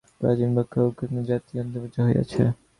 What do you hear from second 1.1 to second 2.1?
জাতি অন্তর্হিত